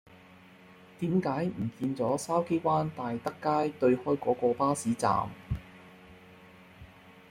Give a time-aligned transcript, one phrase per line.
[0.99, 3.31] 點解唔見左筲箕灣大德
[3.67, 5.29] 街對開嗰個巴士站